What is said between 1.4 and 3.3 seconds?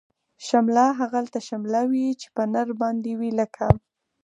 شمله وی، چه په نرباندی